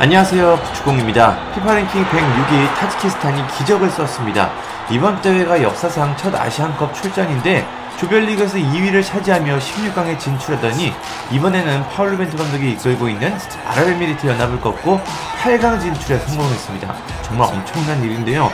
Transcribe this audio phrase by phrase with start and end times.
[0.00, 1.52] 안녕하세요 부축공입니다.
[1.52, 4.50] 피파 랭킹 106위 타지키스탄이 기적을 썼습니다.
[4.90, 7.66] 이번 대회가 역사상 첫 아시안컵 출전인데
[7.98, 10.94] 조별리그에서 2위를 차지하며 16강에 진출하더니
[11.32, 13.36] 이번에는 파울루 벤투 감독이 이끌고 있는
[13.66, 15.02] 아랍에미리트 연합을 꺾고
[15.42, 16.94] 8강 진출에 성공했습니다.
[17.20, 18.50] 정말 엄청난 일인데요.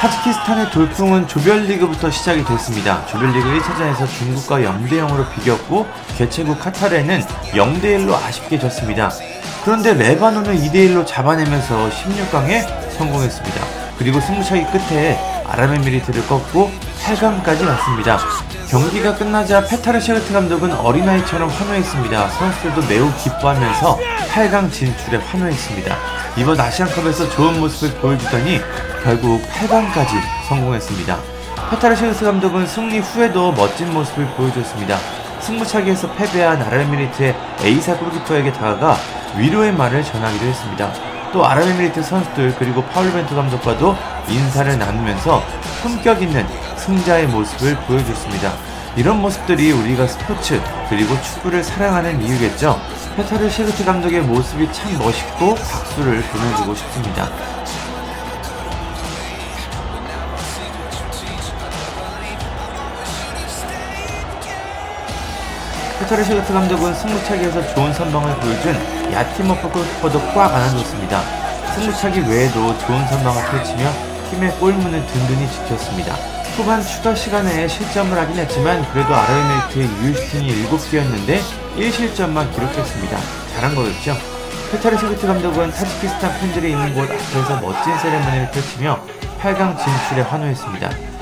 [0.00, 3.04] 타지키스탄의 돌풍은 조별리그부터 시작이 됐습니다.
[3.04, 5.86] 조별리그 1차전에서 중국과 0대0으로 비겼고
[6.16, 7.20] 개최국 카타르에는
[7.52, 9.10] 0대1로 아쉽게 졌습니다.
[9.66, 13.60] 그런데 레바논을 2대1로 잡아내면서 16강에 성공했습니다.
[13.98, 16.70] 그리고 승부차기 끝에 아랍에미리트를 꺾고
[17.02, 18.16] 8강까지 갔습니다.
[18.68, 22.28] 경기가 끝나자 페타르 셰르트 감독은 어린아이처럼 환호했습니다.
[22.28, 23.98] 선수들도 매우 기뻐하면서
[24.32, 25.96] 8강 진출에 환호했습니다.
[26.36, 28.60] 이번 아시안컵에서 좋은 모습을 보여주더니
[29.02, 30.10] 결국 8강까지
[30.48, 31.18] 성공했습니다.
[31.70, 34.96] 페타르 셰그르트 감독은 승리 후에도 멋진 모습을 보여줬습니다.
[35.40, 38.96] 승부차기에서 패배한 아랍에미리트의 에이사 골키퍼에게 다가가
[39.38, 40.92] 위로의 말을 전하기도 했습니다.
[41.32, 43.96] 또 아랍에미리트 선수들 그리고 파울벤투 감독과도
[44.28, 45.42] 인사를 나누면서
[45.82, 48.52] 품격 있는 승자의 모습을 보여줬습니다.
[48.96, 52.80] 이런 모습들이 우리가 스포츠 그리고 축구를 사랑하는 이유겠죠.
[53.16, 57.28] 페타르 셰그르트 감독의 모습이 참 멋있고 박수를 보내주고 싶습니다.
[65.98, 68.74] 페타르 셰르트 감독은 승부차기에서 좋은 선방을 보여준
[69.12, 71.22] 야티모프 골키퍼도 꽉 안아줬습니다.
[71.74, 73.90] 승부차기 외에도 좋은 선방을 펼치며
[74.30, 76.14] 팀의 골문을 든든히 지켰습니다.
[76.56, 81.40] 후반 추가 시간에 실점을 하긴 했지만 그래도 아르헨티나의 유슈팅이 7개였는데
[81.76, 83.18] 1실점만 기록했습니다.
[83.54, 84.16] 잘한 거였죠.
[84.72, 89.00] 페타르 셰르트 감독은 타지키스탄 팬들이 있는 곳 앞에서 멋진 세레머니를 펼치며
[89.40, 91.15] 8강 진출에 환호했습니다.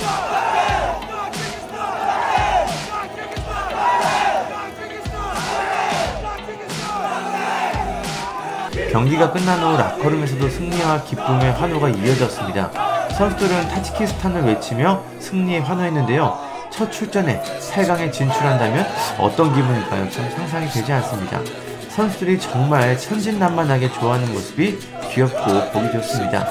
[8.95, 12.70] 경기가 끝난 후 락커룸에서도 승리와 기쁨의 환호가 이어졌습니다.
[13.19, 16.39] 선수들은 타지키스탄을 외치며 승리에 환호했는데요.
[16.70, 18.86] 첫 출전에 8강에 진출한다면
[19.19, 20.08] 어떤 기분일까요?
[20.11, 21.41] 참 상상이 되지 않습니다.
[21.89, 24.79] 선수들이 정말 천진난만하게 좋아하는 모습이
[25.11, 26.46] 귀엽고 보기 좋습니다.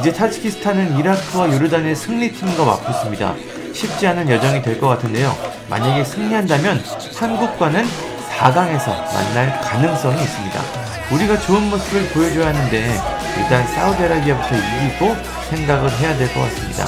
[0.00, 3.34] 이제 타지키스탄은 이라크와 요르단의 승리팀과 맞붙습니다.
[3.74, 5.30] 쉽지 않은 여정이 될 것 같은데요.
[5.68, 6.82] 만약에 승리한다면
[7.18, 7.84] 한국과는
[8.30, 10.81] 4강에서 만날 가능성이 있습니다.
[11.12, 12.78] 우리가 좋은 모습을 보여줘야 하는데
[13.38, 15.16] 일단 사우디아라비아부터 이기고
[15.50, 16.86] 생각을 해야 될 것 같습니다.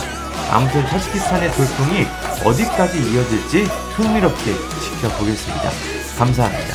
[0.50, 2.06] 아무튼 타지키스탄의 돌풍이
[2.44, 3.64] 어디까지 이어질지
[3.96, 5.70] 흥미롭게 지켜보겠습니다.
[6.18, 6.74] 감사합니다.